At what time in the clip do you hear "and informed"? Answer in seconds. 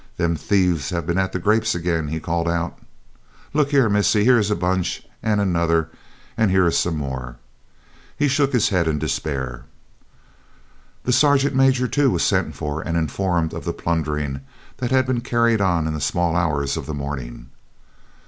12.81-13.53